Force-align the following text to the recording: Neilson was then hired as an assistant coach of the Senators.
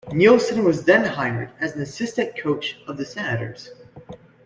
Neilson 0.11 0.63
was 0.63 0.85
then 0.85 1.05
hired 1.05 1.51
as 1.59 1.75
an 1.75 1.81
assistant 1.83 2.31
coach 2.41 2.79
of 2.87 2.97
the 2.97 3.05
Senators. 3.05 3.69